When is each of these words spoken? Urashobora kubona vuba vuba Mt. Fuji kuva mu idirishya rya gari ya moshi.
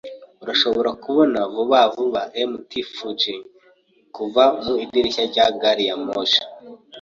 Urashobora 0.43 0.89
kubona 1.03 1.39
vuba 1.53 1.79
vuba 1.95 2.21
Mt. 2.49 2.71
Fuji 2.95 3.35
kuva 4.15 4.43
mu 4.63 4.73
idirishya 4.83 5.23
rya 5.31 5.45
gari 5.59 5.83
ya 5.89 5.95
moshi. 6.05 6.41